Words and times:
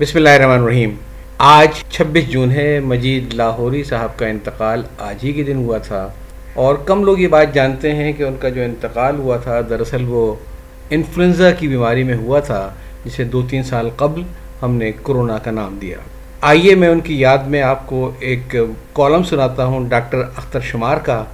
بسم 0.00 0.18
اللہ 0.18 0.28
الرحمن 0.28 0.58
الرحیم۔ 0.58 0.94
آج 1.38 1.68
چھبیس 1.90 2.28
جون 2.28 2.50
ہے، 2.50 2.80
مجید 2.80 3.34
لاہوری 3.34 3.82
صاحب 3.84 4.18
کا 4.18 4.26
انتقال 4.26 4.82
آج 4.98 5.16
ہی 5.22 5.32
کے 5.32 5.42
دن 5.42 5.56
ہوا 5.56 5.78
تھا۔ 5.78 6.08
اور 6.54 6.74
کم 6.74 7.04
لوگ 7.04 7.18
یہ 7.18 7.28
بات 7.28 7.54
جانتے 7.54 7.94
ہیں 7.94 8.12
کہ 8.12 8.22
ان 8.22 8.36
کا 8.40 8.48
جو 8.48 8.62
انتقال 8.62 9.18
ہوا 9.18 9.36
تھا، 9.36 9.60
دراصل 9.60 10.04
وہ 10.08 10.34
انفلوئنزا 10.90 11.50
کی 11.50 11.68
بیماری 11.68 12.04
میں 12.04 12.14
ہوا 12.14 12.40
تھا، 12.40 12.74
جسے 13.04 13.24
دو 13.24 13.42
تین 13.42 13.62
سال 13.62 13.90
قبل 13.96 14.22
ہم 14.62 14.74
نے 14.74 14.92
کرونا 15.04 15.38
کا 15.38 15.50
نام 15.50 15.78
دیا۔ 15.80 15.96
آئیے 16.40 16.74
میں 16.74 16.88
ان 16.88 17.00
کی 17.00 17.20
یاد 17.20 17.38
میں 17.38 17.62
آپ 17.62 17.86
کو 17.86 18.10
ایک 18.18 18.56
کالم 18.92 19.22
سناتا 19.22 19.64
ہوں، 19.64 19.88
ڈاکٹر 19.88 20.18
اختر 20.36 20.60
شمار 20.60 20.96
کا، 20.96 21.24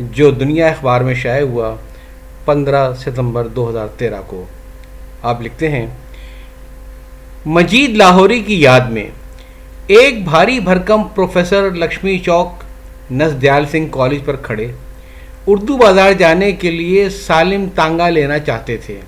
جو 0.00 0.30
دنیا 0.30 0.66
اخبار 0.66 1.00
میں 1.00 1.14
شائع 1.14 1.44
ہوا 1.44 1.74
پندرہ 2.44 2.94
ستمبر 2.94 3.46
دو 3.46 3.70
ہزار 3.70 3.86
تیرہ 3.98 4.20
کو۔ 4.26 4.44
آپ 5.22 5.42
لکھتے 5.42 5.68
ہیں 5.68 5.86
مجید 7.46 7.96
لاہوری 7.96 8.40
کی 8.40 8.60
یاد 8.60 8.80
میں 8.80 9.10
ایک 9.86 10.24
بھاری 10.24 10.60
بھرکم 10.60 11.04
پروفیسر 11.04 11.70
لکشمی 11.70 12.18
چوک 12.18 12.64
نزدیال 13.12 13.64
سنگھ 13.70 13.88
کالج 13.90 14.18
پر 14.24 14.36
کھڑے۔ 14.36 14.66
اردو 15.46 15.76
بازار 15.76 16.12
جانے 16.12 16.52
کے 16.52 16.70
لیے 16.70 17.08
سالم 17.10 17.66
تانگا 17.74 18.08
لینا 18.08 18.38
چاہتے 18.38 18.76
تھے۔ 18.76 19.00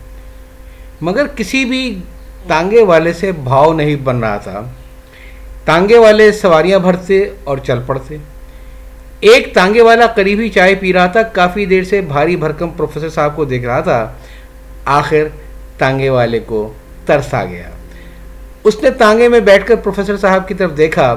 مگر 1.01 1.27
کسی 1.37 1.65
بھی 1.65 2.01
تانگے 2.47 2.85
والے 2.85 3.13
سے 3.13 3.33
بھاؤ 3.33 3.73
نہیں 3.73 3.97
بن 3.97 4.21
رہا 4.21 4.37
تھا۔ 4.37 4.63
تانگے 5.65 5.99
والے 5.99 6.33
سواریاں 6.33 6.79
بھرتے 6.79 7.31
اور 7.45 7.59
چل 7.59 7.79
پڑتے۔ 7.87 8.17
ایک 9.21 9.55
تانگے 9.55 9.83
والا 9.83 10.07
قریبی 10.07 10.49
چائے 10.49 10.75
پی 10.75 10.93
رہا 10.93 11.07
تھا، 11.07 11.23
کافی 11.23 11.65
دیر 11.65 11.85
سے 11.85 12.01
بھاری 12.01 12.37
بھرکم 12.37 12.71
پروفیسر 12.71 13.09
صاحب 13.09 13.37
کو 13.37 13.45
دیکھ 13.45 13.65
رہا 13.65 13.81
تھا۔ 13.81 14.13
آخر 14.85 15.29
تانگے 15.79 16.11
والے 16.11 16.39
کو 16.39 16.73
ترس 17.07 17.35
آ 17.35 17.45
گیا۔ 17.45 17.71
اس 18.65 18.83
نے 18.83 18.91
تانگے 18.91 19.29
میں 19.29 19.41
بیٹھ 19.41 19.67
کر 19.67 19.77
پروفیسر 19.77 20.17
صاحب 20.17 20.49
کی 20.49 20.55
طرف 20.55 20.77
دیکھا، 20.77 21.15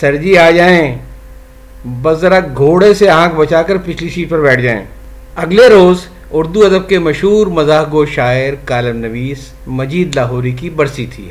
سر 0.00 0.16
جی 0.16 0.38
آ 0.38 0.50
جائیں، 0.50 0.96
بس 2.02 2.18
ذرا 2.18 2.38
گھوڑے 2.56 2.94
سے 2.94 3.08
آنکھ 3.10 3.34
بچا 3.34 3.62
کر 3.62 3.76
پچھلی 3.76 4.08
سیٹ 4.10 4.30
پر 4.30 4.40
بیٹھ 4.40 4.60
جائیں۔ 4.60 4.84
اگلے 5.36 5.68
روز 5.68 5.98
اردو 6.30 6.64
ادب 6.64 6.88
کے 6.88 6.98
مشہور 6.98 7.46
مزاح 7.46 7.84
گو 7.92 8.06
شاعر 8.06 8.54
کالم 8.64 8.96
نویس 8.96 9.38
مجید 9.66 10.16
لاہوری 10.16 10.50
کی 10.50 10.70
برسی 10.70 11.06
تھی۔ 11.06 11.30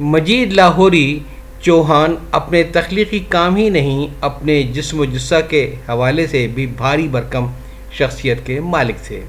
مجید 0.00 0.52
لاہوری 0.52 1.18
چوہان 1.60 2.14
اپنے 2.30 2.62
تخلیقی 2.62 3.18
کام 3.28 3.56
ہی 3.56 3.68
نہیں، 3.68 4.06
اپنے 4.20 4.62
جسم 4.62 5.00
و 5.00 5.04
جسہ 5.04 5.40
کے 5.48 5.74
حوالے 5.88 6.26
سے 6.26 6.46
بھی 6.54 6.66
بھاری 6.66 7.08
برکم 7.08 7.46
شخصیت 7.92 8.46
کے 8.46 8.60
مالک 8.60 9.04
تھے۔ 9.04 9.20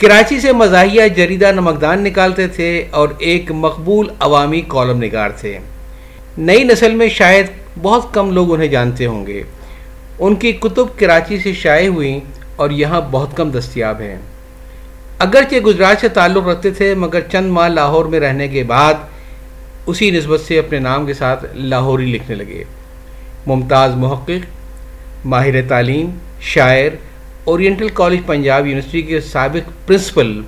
کراچی 0.00 0.40
سے 0.40 0.52
مزاحیہ 0.52 1.08
جریدہ 1.08 1.52
نمکدان 1.52 2.04
نکالتے 2.04 2.48
تھے 2.48 2.84
اور 2.90 3.08
ایک 3.18 3.52
مقبول 3.52 4.08
عوامی 4.20 4.60
کالم 4.68 5.02
نگار 5.02 5.30
تھے۔ 5.30 5.58
نئی 6.38 6.64
نسل 6.64 6.94
میں 6.94 7.08
شاید 7.08 7.46
بہت 7.82 8.14
کم 8.14 8.30
لوگ 8.30 8.52
انہیں 8.52 8.68
جانتے 8.68 9.06
ہوں 9.06 9.26
گے۔ 9.26 9.42
ان 10.18 10.34
کی 10.34 10.52
کتب 10.52 10.86
کراچی 10.96 11.38
سے 11.38 11.52
شائع 11.52 11.88
ہوئیں 11.88 12.20
اور 12.56 12.70
یہاں 12.70 13.00
بہت 13.10 13.36
کم 13.36 13.50
دستیاب 13.50 14.00
ہیں۔ 14.00 14.16
اگرچہ 15.18 15.56
گجرات 15.56 15.96
سے 16.00 16.08
تعلق 16.08 16.48
رکھتے 16.48 16.70
تھے، 16.70 16.94
مگر 16.94 17.20
چند 17.32 17.50
ماہ 17.50 17.68
لاہور 17.68 18.04
میں 18.04 18.20
رہنے 18.20 18.48
کے 18.48 18.62
بعد 18.62 18.94
اسی 19.86 20.10
نسبت 20.10 20.40
سے 20.40 20.58
اپنے 20.58 20.78
نام 20.78 21.06
کے 21.06 21.14
ساتھ 21.14 21.44
لاہوری 21.54 22.06
لکھنے 22.06 22.36
لگے۔ 22.36 22.64
ممتاز 23.46 23.94
محقق، 23.94 24.46
ماہر 25.24 25.68
تعلیم، 25.68 26.10
شاعر 26.40 27.09
اورینٹل 27.44 27.88
کالج 27.88 28.20
پنجاب 28.26 28.66
یونیورسٹی 28.66 29.02
کے 29.02 29.20
سابق 29.20 29.88
پرنسپل 29.88 30.40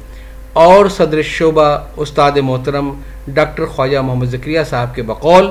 اور 0.52 0.88
صدر 0.88 1.22
شعبہ 1.22 1.78
استاد 1.96 2.32
محترم 2.42 2.90
ڈاکٹر 3.28 3.66
خواجہ 3.66 3.98
محمد 3.98 4.26
ذکریہ 4.26 4.60
صاحب 4.70 4.94
کے 4.94 5.02
بقول، 5.02 5.50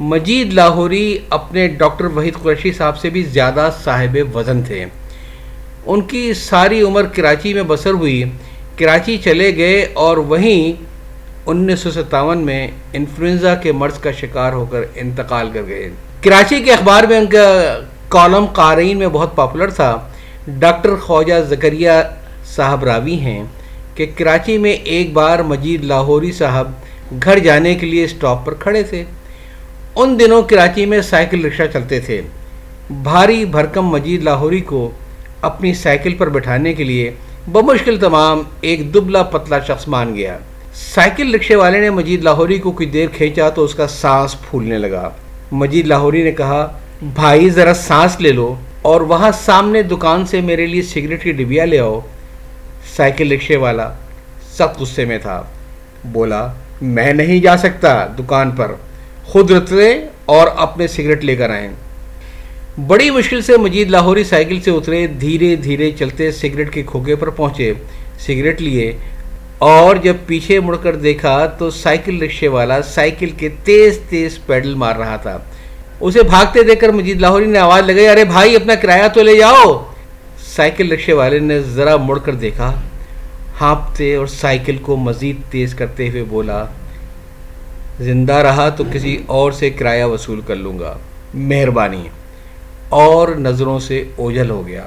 مجید 0.00 0.52
لاہوری 0.52 1.18
اپنے 1.30 1.68
ڈاکٹر 1.68 2.04
وحید 2.04 2.34
قریشی 2.42 2.72
صاحب 2.72 2.98
سے 2.98 3.10
بھی 3.10 3.22
زیادہ 3.22 3.70
صاحب 3.84 4.36
وزن 4.36 4.62
تھے۔ 4.62 4.84
ان 5.86 6.00
کی 6.00 6.34
ساری 6.34 6.80
عمر 6.80 7.02
کراچی 7.02 7.54
میں 7.54 7.62
بسر 7.66 7.90
ہوئی، 7.90 8.24
کراچی 8.76 9.18
چلے 9.18 9.56
گئے 9.56 9.86
اور 9.92 10.16
وہیں 10.16 10.82
انیس 11.46 11.80
سو 11.80 11.90
ستاون 11.90 12.38
میں 12.38 12.68
انفلوئنزا 12.92 13.54
کے 13.54 13.72
مرض 13.72 13.98
کا 13.98 14.12
شکار 14.12 14.52
ہو 14.52 14.66
کر 14.66 14.80
انتقال 14.94 15.50
کر 15.52 15.62
گئے۔ 15.66 15.90
کراچی 16.20 16.60
کے 16.60 16.72
اخبار 16.72 17.04
میں 17.04 17.16
ان 17.16 17.26
کا 17.26 17.78
کالم 18.08 18.46
قارئین 18.46 18.98
میں 18.98 19.08
بہت 19.08 19.36
پاپولر 19.36 19.70
تھا۔ 19.70 20.08
ڈاکٹر 20.46 20.96
خواجہ 20.96 21.42
زکریہ 21.48 21.90
صاحب 22.56 22.84
راوی 22.84 23.14
ہیں 23.14 23.44
کہ 23.94 24.06
کراچی 24.16 24.58
میں 24.58 24.72
ایک 24.72 25.12
بار 25.12 25.38
مجید 25.38 25.84
لاہوری 25.84 26.32
صاحب 26.32 26.70
گھر 27.24 27.38
جانے 27.38 27.74
کے 27.74 27.86
لیے 27.86 28.04
اسٹاپ 28.04 28.46
پر 28.46 28.54
کھڑے 28.54 28.82
تھے۔ 28.82 29.04
ان 29.96 30.20
دنوں 30.20 30.42
کراچی 30.42 30.86
میں 30.86 31.00
سائیکل 31.02 31.44
رکشہ 31.44 31.62
چلتے 31.72 32.00
تھے۔ 32.00 32.22
بھاری 32.90 33.44
بھرکم 33.44 33.86
مجید 33.86 34.22
لاہوری 34.22 34.60
کو 34.60 34.90
اپنی 35.40 35.74
سائیکل 35.74 36.14
پر 36.14 36.28
بٹھانے 36.28 36.74
کے 36.74 36.84
لیے 36.84 37.10
بمشکل 37.52 37.98
تمام 38.00 38.42
ایک 38.60 38.94
دبلا 38.94 39.22
پتلا 39.22 39.58
شخص 39.60 39.88
مان 39.88 40.16
گیا۔ 40.16 40.38
سائیکل 40.74 41.34
رکشے 41.34 41.56
والے 41.56 41.80
نے 41.80 41.90
مجید 41.90 42.22
لاہوری 42.22 42.58
کو 42.58 42.70
کچھ 42.70 42.88
دیر 42.88 43.06
کھینچا 43.16 43.48
تو 43.48 43.64
اس 43.64 43.74
کا 43.74 43.86
سانس 43.86 44.36
پھولنے 44.40 44.78
لگا۔ 44.78 45.10
مجید 45.52 45.86
لاہوری 45.86 46.22
نے 46.22 46.32
کہا، 46.32 46.78
بھائی، 47.02 47.50
ذرا 47.50 47.74
سانس 47.74 48.20
لے 48.20 48.32
لو۔ 48.32 48.54
اور 48.82 49.00
وہاں 49.00 49.30
سامنے 49.32 49.82
دکان 49.82 50.26
سے 50.26 50.40
میرے 50.40 50.66
لیے 50.66 50.82
سگریٹ 50.82 51.22
کی 51.22 51.32
ڈبیا 51.32 51.64
لے 51.64 51.78
آؤ۔ 51.78 52.00
سائیکل 52.96 53.32
رکشے 53.32 53.56
والا 53.56 53.92
سخت 54.52 54.80
غصے 54.80 55.04
میں 55.04 55.18
تھا۔ 55.18 55.42
بولا، 56.04 56.52
میں 56.82 57.12
نہیں 57.12 57.40
جا 57.40 57.56
سکتا 57.56 58.06
دکان 58.18 58.50
پر۔ 58.50 58.72
خود 59.24 59.50
رترے 59.50 60.00
اور 60.24 60.46
اپنے 60.56 60.86
سگریٹ 60.86 61.24
لے 61.24 61.36
کر 61.36 61.50
آئیں 61.50 61.70
بڑی 62.86 63.10
مشکل 63.10 63.42
سے 63.42 63.56
مجید 63.56 63.90
لاہوری 63.90 64.24
سائیکل 64.24 64.60
سے 64.60 64.70
اترے۔ 64.70 65.06
دھیرے 65.06 65.56
دھیرے 65.56 65.90
چلتے 65.90 66.32
سگریٹ 66.32 66.72
کے 66.72 66.82
کھوکے 66.86 67.16
پر 67.16 67.30
پہنچے۔ 67.30 67.72
سگریٹ 68.18 68.62
لیے۔ 68.62 68.96
اور 69.58 69.96
جب 69.96 70.16
پیچھے 70.26 70.60
مڑ 70.60 70.76
کر 70.76 70.96
دیکھا 70.96 71.46
تو 71.46 71.70
سائیکل 71.70 72.22
رکشے 72.22 72.48
والا 72.48 72.82
سائیکل 72.82 73.30
کے 73.30 73.48
تیز 73.64 73.98
تیز 74.08 74.38
پیڈل 74.46 74.74
مار 74.74 74.96
رہا 74.96 75.16
تھا۔ 75.16 75.38
اسے 76.02 76.22
بھاگتے 76.22 76.62
دیکھ 76.62 76.80
کر 76.80 76.88
مجید 76.88 77.20
لاہوری 77.20 77.46
نے 77.46 77.58
آواز 77.58 77.82
لگائی، 77.86 78.08
ارے 78.08 78.24
بھائی، 78.24 78.56
اپنا 78.56 78.74
کرایہ 78.74 79.08
تو 79.08 79.22
لے 79.22 79.36
جاؤ۔ 79.36 79.84
سائیکل 80.44 80.92
رکشے 80.92 81.12
والے 81.12 81.38
نے 81.38 81.60
ذرا 81.60 81.96
مڑ 81.96 82.18
کر 82.18 82.34
دیکھا، 82.34 82.80
ہانپتے 83.60 84.14
اور 84.14 84.26
سائیکل 84.26 84.76
کو 84.76 84.96
مزید 84.96 85.36
تیز 85.50 85.74
کرتے 85.74 86.08
ہوئے 86.08 86.24
بولا، 86.24 86.64
زندہ 88.00 88.32
رہا 88.32 88.68
تو 88.68 88.84
کسی 88.92 89.22
اور 89.26 89.52
سے 89.52 89.70
کرایہ 89.70 90.04
وصول 90.04 90.40
کر 90.46 90.56
لوں 90.56 90.78
گا۔ 90.78 90.98
مہربانی۔ 91.34 92.08
اور 92.88 93.28
نظروں 93.28 93.78
سے 93.78 94.04
اوجھل 94.16 94.50
ہو 94.50 94.66
گیا۔ 94.66 94.84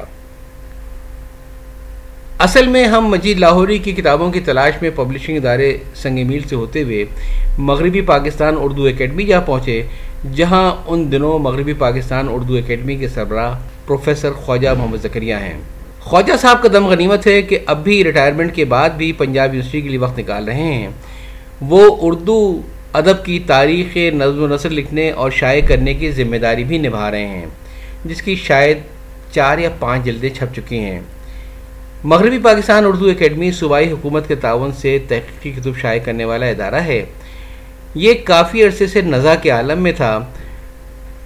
اصل 2.39 2.67
میں 2.67 2.85
ہم 2.85 3.07
مجید 3.07 3.39
لاہوری 3.39 3.77
کی 3.77 3.91
کتابوں 3.91 4.31
کی 4.31 4.39
تلاش 4.39 4.73
میں 4.81 4.89
پبلشنگ 4.95 5.37
ادارے 5.37 5.77
سنگ 5.95 6.27
میل 6.27 6.43
سے 6.49 6.55
ہوتے 6.55 6.83
ہوئے 6.83 7.05
مغربی 7.57 8.01
پاکستان 8.01 8.55
اردو 8.59 8.85
اکیڈمی 8.85 9.23
جا 9.23 9.39
پہنچے 9.39 9.83
جہاں 10.34 10.75
ان 10.88 11.12
دنوں 11.12 11.40
مغربی 11.40 11.74
پاکستان 11.74 12.28
اردو 12.31 12.56
اکیڈمی 12.56 12.96
کے 12.96 13.08
سربراہ 13.08 13.59
پروفیسر 13.86 14.31
خواجہ 14.31 14.69
محمد 14.69 14.97
زکریہ 14.97 15.36
ہیں۔ 15.36 15.58
خواجہ 16.00 16.34
صاحب 16.41 16.62
کا 16.62 16.69
دم 16.74 16.86
غنیمت 16.88 17.28
ہے 17.28 17.41
کہ 17.41 17.59
اب 17.66 17.84
بھی 17.84 18.03
ریٹائرمنٹ 18.03 18.56
کے 18.56 18.66
بعد 18.66 18.90
بھی 18.90 19.12
پنجاب 19.12 19.53
یونیورسٹی 19.53 19.81
کے 19.81 19.90
لیے 19.90 19.97
وقت 19.97 20.19
نکال 20.19 20.46
رہے 20.46 20.74
ہیں۔ 20.74 20.88
وہ 21.62 21.97
اردو 22.02 22.62
ادب 22.94 23.25
کی 23.25 23.40
تاریخ 23.40 23.97
نظم 23.97 24.44
و 24.44 24.47
نثر 24.47 24.69
لکھنے 24.69 25.12
اور 25.12 25.31
شائع 25.31 25.62
کرنے 25.68 25.94
کی 25.94 26.12
ذمہ 26.12 26.36
داری 26.36 26.63
بھی 26.63 26.78
نبھا 26.78 27.12
رہے 27.12 27.28
ہیں، 27.28 27.46
جس 28.06 28.22
کی 28.22 28.36
شاید 28.36 28.78
چار 29.31 29.57
یا 29.57 29.69
پانچ 29.80 30.03
جلدیں 30.03 30.30
چھپ 30.30 30.56
چکی 30.56 30.80
ہیں۔ 30.80 31.00
مغربی 32.03 32.38
پاکستان 32.44 32.86
اردو 32.86 33.09
اکیڈمی 33.09 33.52
صوبائی 33.52 33.92
حکومت 33.92 34.28
کے 34.28 34.36
تعاون 34.36 34.72
سے 34.72 34.97
تحقیقی 35.07 35.62
کتب 35.62 35.78
شائع 35.78 36.00
کرنے 36.00 36.25
والا 36.25 36.46
ادارہ 36.46 36.81
ہے۔ 36.81 37.06
یہ 37.95 38.13
کافی 38.24 38.63
عرصے 38.63 38.88
سے 38.88 39.01
نزا 39.01 39.36
کے 39.36 39.50
عالم 39.50 39.83
میں 39.83 39.92
تھا۔ 39.92 40.19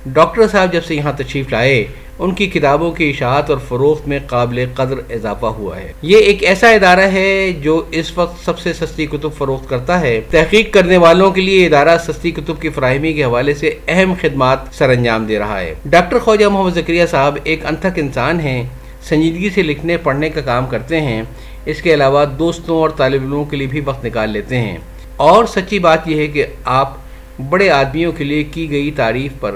ڈاکٹر 0.06 0.48
صاحب 0.48 0.74
جب 0.74 0.84
سے 0.84 0.96
یہاں 0.96 1.14
تشریف 1.18 1.50
لائے، 1.52 1.86
ان 2.20 2.36
کی 2.36 2.48
کتابوں 2.48 2.92
کی 2.92 3.10
اشاعت 3.10 3.50
اور 3.50 3.58
فروخت 3.68 4.08
میں 4.08 4.20
قابل 4.28 4.66
قدر 4.74 5.14
اضافہ 5.14 5.46
ہوا 5.46 5.78
ہے۔ 5.78 5.94
یہ 6.02 6.18
ایک 6.18 6.44
ایسا 6.44 6.70
ادارہ 6.70 7.00
ہے 7.00 7.54
جو 7.62 7.84
اس 7.92 8.18
وقت 8.18 8.46
سب 8.46 8.60
سے 8.60 8.74
سستی 8.74 9.06
کتب 9.06 9.30
فروخت 9.38 9.70
کرتا 9.70 10.02
ہے۔ 10.02 10.22
تحقیق 10.30 10.74
کرنے 10.74 10.98
والوں 10.98 11.32
کے 11.32 11.42
لیے 11.42 11.66
ادارہ 11.66 11.98
سستی 11.98 12.32
کتب 12.32 12.62
کی 12.62 12.70
فراہمی 12.70 13.14
کے 13.14 13.24
حوالے 13.24 13.54
سے 13.54 13.78
اہم 13.88 14.14
خدمات 14.22 14.60
سر 14.72 14.90
انجام 14.90 15.26
دے 15.26 15.40
رہا 15.40 15.60
ہے۔ 15.60 15.74
ڈاکٹر 15.86 16.20
خواجہ 16.20 16.46
محمد 16.46 16.72
ذکریہ 16.72 17.06
صاحب 17.06 17.38
ایک 17.44 17.66
انتھک 17.66 18.00
انسان 18.00 18.40
ہیں، 18.40 18.64
سنجیدگی 19.10 19.50
سے 19.50 19.62
لکھنے، 19.62 19.98
پڑھنے 19.98 20.30
کا 20.30 20.42
کام 20.42 20.66
کرتے 20.66 21.02
ہیں۔ 21.02 21.24
اس 21.66 21.82
کے 21.82 21.94
علاوہ 21.94 22.26
دوستوں 22.26 22.78
اور 22.78 22.90
طالب 22.90 23.22
علموں 23.22 23.46
کے 23.46 23.58
لیے 23.58 23.68
بھی 23.68 23.82
وقت 23.86 24.06
نکال 24.06 24.30
لیتے 24.30 24.58
ہیں۔ 24.58 24.78
اور 25.20 25.46
سچی 25.46 25.80
بات 25.80 26.08
یہ 26.08 26.18
ہے 26.18 26.28
کہ 26.28 26.46
آپ 26.66 26.94
بڑے 27.50 27.70
آدمیوں 27.70 28.12
کے 28.12 28.24
لیے 28.24 28.44
کی 28.44 28.72
گئی 28.72 28.92
تعریف 28.92 29.32
پر 29.40 29.56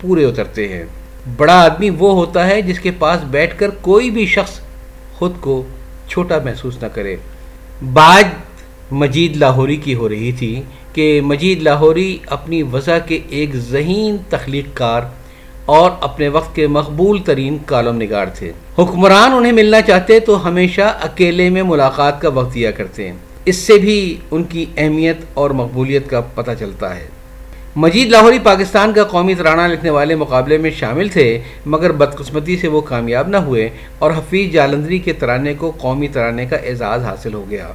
پورے 0.00 0.24
اترتے 0.24 0.68
ہیں۔ 0.68 0.84
بڑا 1.36 1.64
آدمی 1.64 1.90
وہ 1.90 2.12
ہوتا 2.12 2.46
ہے 2.46 2.62
جس 2.62 2.80
کے 2.80 2.90
پاس 2.98 3.20
بیٹھ 3.24 3.58
کر 3.58 3.70
کوئی 3.80 4.10
بھی 4.10 4.26
شخص 4.26 4.60
خود 5.14 5.32
کو 5.40 5.62
چھوٹا 6.08 6.38
محسوس 6.44 6.82
نہ 6.82 6.86
کرے۔ 6.86 7.16
بعض 7.92 8.24
مجید 8.90 9.36
لاہوری 9.36 9.76
کی 9.76 9.94
ہو 9.94 10.08
رہی 10.08 10.32
تھی 10.32 10.62
کہ 10.92 11.20
مجید 11.20 11.62
لاہوری 11.62 12.18
اپنی 12.26 12.62
وضع 12.62 12.98
کے 13.06 13.20
ایک 13.28 13.56
ذہین 13.56 14.16
تخلیق 14.28 14.76
کار 14.76 15.02
اور 15.64 15.90
اپنے 16.00 16.28
وقت 16.28 16.56
کے 16.56 16.66
مقبول 16.66 17.22
ترین 17.24 17.58
کالم 17.66 17.96
نگار 17.96 18.26
تھے۔ 18.26 18.52
حکمران 18.78 19.32
انہیں 19.32 19.52
ملنا 19.52 19.80
چاہتے 19.80 20.20
تو 20.20 20.48
ہمیشہ 20.48 20.98
اکیلے 21.02 21.50
میں 21.50 21.62
ملاقات 21.62 22.20
کا 22.20 22.28
وقت 22.28 22.54
دیا 22.54 22.70
کرتے 22.70 23.08
ہیں۔ 23.08 23.16
اس 23.44 23.56
سے 23.56 23.78
بھی 23.78 24.16
ان 24.30 24.44
کی 24.44 24.64
اہمیت 24.76 25.16
اور 25.34 25.50
مقبولیت 25.50 26.10
کا 26.10 26.20
پتہ 26.20 26.50
چلتا 26.58 26.96
ہے۔ 26.96 27.06
مجید 27.76 28.08
لاہوری 28.08 28.38
پاکستان 28.42 28.92
کا 28.92 29.04
قومی 29.04 29.34
ترانہ 29.34 29.72
لکھنے 29.72 29.90
والے 29.90 30.14
مقابلے 30.14 30.58
میں 30.58 30.70
شامل 30.70 31.08
تھے، 31.08 31.40
مگر 31.66 31.92
بدقسمتی 31.92 32.56
سے 32.56 32.68
وہ 32.68 32.80
کامیاب 32.80 33.28
نہ 33.28 33.36
ہوئے 33.36 33.68
اور 33.98 34.10
حفیظ 34.10 34.52
جالندری 34.52 34.98
کے 34.98 35.12
ترانے 35.12 35.54
کو 35.54 35.70
قومی 35.70 36.08
ترانے 36.08 36.46
کا 36.46 36.56
اعزاز 36.56 37.04
حاصل 37.04 37.34
ہو 37.34 37.44
گیا۔ 37.50 37.68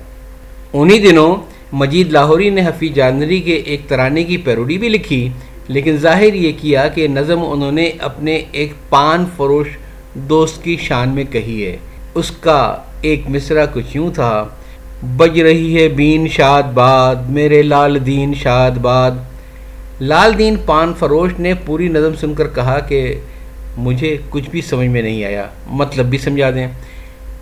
انہی 0.74 1.00
دنوں 1.00 1.36
مجید 1.72 2.12
لاہوری 2.12 2.50
نے 2.50 2.62
حفیظ 2.62 2.92
جالندری 2.92 3.42
کے 3.42 3.56
ایک 3.56 3.82
ترانے 3.88 4.24
کی 4.24 4.38
پیروڈی 4.38 4.78
بھی 4.78 4.90
لکھی، 4.90 5.30
لیکن 5.68 5.98
ظاہر 5.98 6.34
یہ 6.34 6.52
کیا 6.62 6.88
کہ 6.88 7.08
نظم 7.08 7.44
انہوں 7.44 7.72
نے 7.72 7.92
اپنے 8.00 8.42
ایک 8.52 8.74
پان 8.90 9.26
فروش 9.38 9.68
دوست 10.14 10.64
کی 10.64 10.78
شان 10.82 11.10
میں 11.10 11.24
کہی 11.32 11.66
ہے۔ 11.66 11.78
اس 12.16 12.32
کا 12.32 12.78
ایک 13.02 13.22
مصرع 13.30 13.66
کچھ 13.74 13.96
یوں 13.98 14.12
تھا 14.12 14.48
بج 15.04 15.40
رہی 15.40 15.84
ہے 15.84 15.88
بین 15.88 16.28
شاد 16.28 16.64
باد، 16.64 17.16
میرے 17.30 17.62
لال 17.62 18.06
دین 18.06 18.34
شاد 18.34 18.72
باد۔ 18.72 19.12
لال 20.02 20.38
دین 20.38 20.56
پان 20.66 20.94
فروش 21.00 21.32
نے 21.40 21.54
پوری 21.66 21.88
نظم 21.88 22.16
سن 22.16 22.34
کر 22.34 22.48
کہا 22.48 22.80
کہ 22.80 23.20
مجھے 23.78 24.18
کچھ 24.30 24.50
بھی 24.50 24.62
سمجھ 24.62 24.88
میں 24.88 25.02
نہیں 25.02 25.26
آیا۔ 25.26 25.46
مطلب 25.68 26.06
بھی 26.06 26.18
سمجھا 26.18 26.52
دیں۔ 26.52 26.68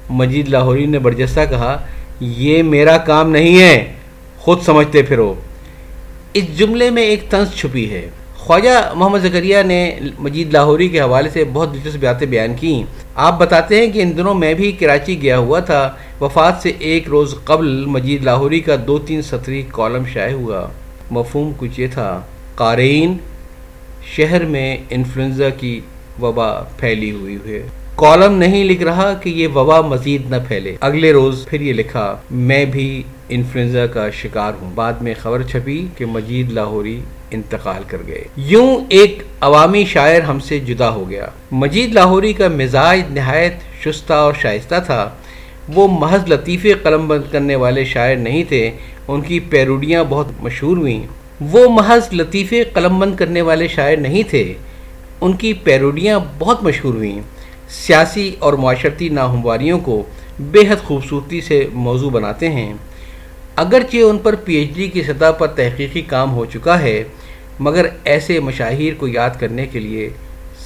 مجید 0.09 0.49
لاہوری 0.49 0.85
نے 0.85 0.99
برجستہ 0.99 1.39
کہا، 1.49 1.77
یہ 2.19 2.63
میرا 2.63 2.97
کام 2.97 3.31
نہیں 3.31 3.59
ہے، 3.59 3.93
خود 4.37 4.61
سمجھتے 4.61 5.01
پھرو۔ 5.01 5.33
اس 6.33 6.57
جملے 6.57 6.89
میں 6.89 7.03
ایک 7.03 7.29
طنز 7.29 7.53
چھپی 7.55 7.91
ہے۔ 7.91 8.09
خواجہ 8.45 8.91
محمد 8.93 9.19
زکریہ 9.19 9.57
نے 9.65 9.99
مجید 10.19 10.53
لاہوری 10.53 10.87
کے 10.87 11.01
حوالے 11.01 11.29
سے 11.29 11.43
بہت 11.53 11.73
دلچسپ 11.73 11.97
باتیں 11.97 12.27
بیان 12.27 12.55
کیں۔ 12.59 12.83
آپ 13.15 13.39
بتاتے 13.39 13.77
ہیں 13.77 13.93
کہ 13.93 14.01
ان 14.01 14.17
دنوں 14.17 14.33
میں 14.33 14.53
بھی 14.53 14.71
کراچی 14.71 15.21
گیا 15.21 15.37
ہوا 15.37 15.59
تھا۔ 15.59 15.91
وفات 16.21 16.53
سے 16.61 16.71
ایک 16.79 17.07
روز 17.07 17.35
قبل 17.43 17.85
مجید 17.85 18.23
لاہوری 18.23 18.59
کا 18.59 18.75
دو 18.87 18.99
تین 18.99 19.21
سطری 19.21 19.63
کالم 19.71 20.03
شائع 20.13 20.33
ہوا۔ 20.33 20.67
مفہوم 21.11 21.51
کچھ 21.57 21.79
یہ 21.79 21.87
تھا۔ 21.93 22.21
قارئین، 22.55 23.17
شہر 24.15 24.45
میں 24.45 24.77
انفلوئنزا 24.89 25.49
کی 25.49 25.81
وبا 26.21 26.61
پھیلی 26.61 27.11
ہوئی 27.11 27.37
ہے۔ 27.45 27.67
کالم 27.95 28.33
نہیں 28.33 28.63
لکھ 28.63 28.83
رہا 28.83 29.13
کہ 29.13 29.29
یہ 29.29 29.47
وبا 29.47 29.81
مزید 29.81 30.29
نہ 30.29 30.35
پھیلے۔ 30.47 30.75
اگلے 30.81 31.13
روز 31.13 31.45
پھر 31.45 31.61
یہ 31.61 31.73
لکھا، 31.73 32.15
میں 32.31 32.65
بھی 32.65 33.03
انفلوئنزا 33.29 33.85
کا 33.85 34.09
شکار 34.09 34.53
ہوں۔ 34.61 34.71
بعد 34.75 34.93
میں 34.93 35.13
خبر 35.19 35.41
چھپی 35.41 35.87
کہ 35.97 36.05
مجید 36.05 36.51
لاہوری 36.51 36.99
انتقال 37.31 37.83
کر 37.87 37.97
گئے۔ 38.07 38.23
یوں 38.37 38.77
ایک 38.89 39.23
عوامی 39.41 39.85
شاعر 39.85 40.21
ہم 40.21 40.39
سے 40.39 40.59
جدا 40.59 40.89
ہو 40.89 41.09
گیا۔ 41.09 41.27
مجید 41.51 41.93
لاہوری 41.93 42.33
کا 42.33 42.47
مزاج 42.47 43.01
نہایت 43.09 43.53
شستہ 43.83 44.13
اور 44.13 44.33
شائستہ 44.41 44.75
تھا۔ 44.85 45.09
وہ 45.73 45.87
محض 45.87 46.29
لطیفے 46.29 46.73
قلم 46.73 47.07
بند 47.07 47.31
کرنے 47.31 47.55
والے 47.55 47.85
شاعر 47.85 48.15
نہیں 48.15 48.43
تھے، 48.43 48.71
ان 49.07 49.21
کی 49.21 49.39
پیروڈیاں 49.39 50.03
بہت 50.09 50.27
مشہور 50.39 50.77
ہوئیں۔ 50.77 51.07
وہ 51.41 51.69
محض 51.69 52.13
لطیفے 52.13 52.63
قلم 52.63 52.99
بند 52.99 53.15
کرنے 53.15 53.41
والے 53.41 53.67
شاعر 53.67 53.97
نہیں 53.97 54.23
تھے، 54.23 54.53
ان 55.21 55.33
کی 55.33 55.53
پیروڈیاں 55.53 56.19
بہت 56.39 56.63
مشہور 56.63 56.93
ہوئیں۔ 56.93 57.21
سیاسی 57.69 58.35
اور 58.39 58.53
معاشرتی 58.53 59.09
ناہمواریوں 59.09 59.79
کو 59.79 60.03
بے 60.39 60.59
حد 60.59 60.83
خوبصورتی 60.83 61.41
سے 61.41 61.67
موضوع 61.73 62.09
بناتے 62.09 62.49
ہیں۔ 62.49 62.73
اگرچہ 63.55 63.97
ان 63.97 64.17
پر 64.17 64.35
پی 64.35 64.55
ایچ 64.55 64.69
ڈی 64.75 64.87
کی 64.87 65.03
سطح 65.03 65.31
پر 65.37 65.47
تحقیقی 65.47 66.01
کام 66.01 66.33
ہو 66.33 66.45
چکا 66.45 66.79
ہے، 66.81 67.03
مگر 67.59 67.85
ایسے 68.03 68.39
مشاہیر 68.39 68.93
کو 68.97 69.07
یاد 69.07 69.29
کرنے 69.39 69.65
کے 69.65 69.79
لیے 69.79 70.09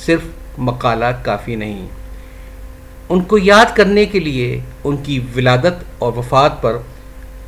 صرف 0.05 0.21
مقالہ 0.57 1.05
کافی 1.23 1.55
نہیں۔ 1.55 1.87
ان 3.09 3.21
کو 3.21 3.37
یاد 3.37 3.75
کرنے 3.75 4.05
کے 4.05 4.19
لیے 4.19 4.59
ان 4.83 4.97
کی 4.97 5.19
ولادت 5.35 5.83
اور 5.99 6.13
وفات 6.17 6.61
پر 6.61 6.77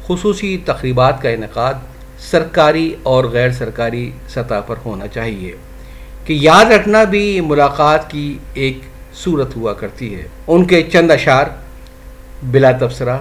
خصوصی 0.08 0.58
تقریبات 0.66 1.22
کا 1.22 1.30
انعقاد 1.30 1.74
سرکاری 2.20 2.96
اور 3.04 3.26
غیر 3.26 3.52
سرکاری 3.52 4.12
سطح 4.30 4.62
پر 4.68 4.76
ہونا 4.86 5.08
چاہیے 5.08 5.56
کہ 6.26 6.34
یاد 6.42 6.66
رکھنا 6.66 7.04
بھی 7.04 7.42
ملاقات 7.42 8.10
کی 8.12 8.38
ایک 8.54 8.78
صورت 9.16 9.56
ہوا 9.56 9.74
کرتی 9.74 10.16
ہے۔ 10.16 10.28
ان 10.48 10.66
کے 10.66 10.84
چند 10.84 11.12
اشعار 11.12 11.46
بلا 12.44 12.72
تبصرہ 12.72 13.18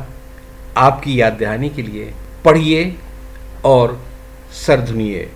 آپ 0.74 1.02
کی 1.02 1.16
یاد 1.16 1.40
دہانی 1.40 1.68
کے 1.68 1.82
لیے 1.82 2.10
پڑھیے 2.42 2.90
اور 3.60 3.88
سردھنیے 4.52 5.26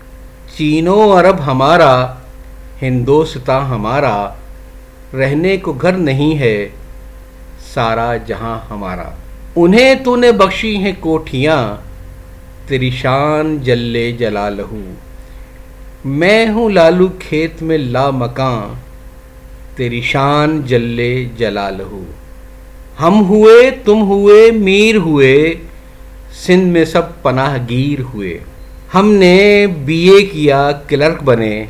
چینو 0.56 1.18
عرب 1.18 1.46
ہمارا 1.46 2.14
ہندوستان 2.82 3.62
ہمارا، 3.62 4.28
رہنے 5.14 5.56
کو 5.56 5.72
گھر 5.72 5.92
نہیں 5.92 6.38
ہے، 6.38 6.68
سارا 7.74 8.16
جہاں 8.16 8.58
ہمارا۔ 8.70 9.10
انہیں 9.56 9.94
تو 9.94 10.16
نے 10.16 10.32
بخشی 10.32 10.76
ہیں 10.76 10.92
کوٹھیاں، 11.00 11.76
تیری 12.68 12.90
شان 12.90 13.58
جلے 13.62 14.12
جلا 14.12 14.48
لہو 14.48 14.94
میں 16.04 16.48
ہوں 16.48 16.70
لالو 16.70 17.08
کھیت 17.18 17.62
میں 17.62 17.78
لا 17.78 18.10
مکان 18.10 18.74
تیری 19.76 20.00
شان 20.00 20.62
جلے 20.62 21.24
جلا 21.36 21.70
لہو 21.70 22.04
ہم 23.00 23.24
ہوئے، 23.24 23.70
تم 23.84 24.02
ہوئے، 24.02 24.50
میر 24.50 24.96
ہوئے، 24.96 25.54
سندھ 26.32 26.68
میں 26.68 26.84
سب 26.84 27.22
پناہ 27.22 27.58
گیر 27.70 28.00
ہوئے۔ 28.00 28.38
ہم 28.94 29.12
نے 29.12 29.66
بی 29.66 30.08
اے 30.08 30.22
کیا، 30.26 30.72
کلرک 30.88 31.22
بنے، 31.22 31.64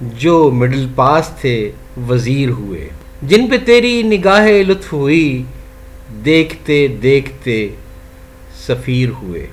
جو 0.00 0.50
مڈل 0.50 0.86
پاس 0.94 1.30
تھے، 1.40 1.70
وزیر 2.08 2.48
ہوئے۔ 2.48 2.88
جن 3.22 3.46
پہ 3.46 3.56
تیری 3.66 4.02
نگاہ 4.02 4.46
لطف 4.46 4.92
ہوئی، 4.92 5.42
دیکھتے 6.24 6.86
دیکھتے 6.86 7.68
سفیر 8.66 9.08
ہوئے۔ 9.08 9.46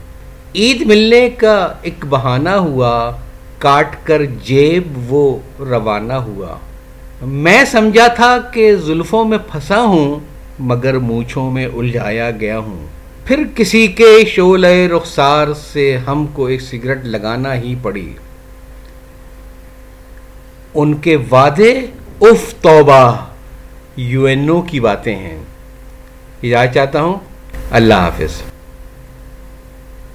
عید 0.56 0.82
ملنے 0.82 1.30
کا 1.30 1.74
ایک 1.82 2.06
بہانہ 2.10 2.50
ہوا، 2.50 3.12
کاٹ 3.58 3.96
کر 4.04 4.26
جیب 4.26 5.14
وہ 5.14 5.38
روانہ 5.60 6.14
ہوا۔ 6.14 6.56
میں 7.22 7.66
سمجھا 7.66 8.08
تھا 8.08 8.38
کہ 8.54 8.76
زلفوں 8.76 9.26
میں 9.26 9.38
پھنسا 9.52 9.82
ہوں 9.82 10.29
مگر 10.60 10.98
مونچھوں 10.98 11.52
میں 11.52 11.66
الجھایا 11.66 12.32
گیا 12.32 12.58
ہوں۔ 12.58 12.86
پھر 13.26 13.44
کسی 13.56 13.88
کے 13.88 14.26
شعلہ 14.28 14.68
رخسار 14.68 15.48
سے 15.54 15.98
ہم 15.98 16.26
کو 16.34 16.46
ایک 16.46 16.62
سگریٹ 16.62 16.98
لگانا 17.04 17.56
ہی 17.56 17.76
پڑی۔ 17.82 18.14
ان 20.74 20.94
کے 20.94 21.18
وعدے، 21.32 21.86
اف 22.22 22.54
توبہ، 22.62 23.26
یو 23.98 24.24
این 24.24 24.50
او 24.50 24.62
کی 24.62 24.80
باتیں 24.80 25.16
ہیں۔ 25.16 25.40
اجازت 26.44 26.74
چاہتا 26.74 27.02
ہوں۔ 27.02 27.16
اللہ 27.72 27.94
حافظ۔ 27.94 28.49